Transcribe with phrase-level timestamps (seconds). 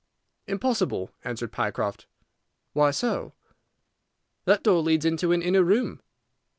[0.47, 2.07] "Impossible," answered Pycroft.
[2.73, 3.35] "Why so?"
[4.45, 6.01] "That door leads into an inner room."